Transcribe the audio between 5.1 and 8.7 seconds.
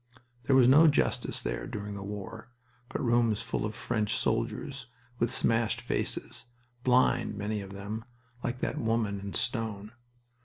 with smashed faces, blind, many of them, like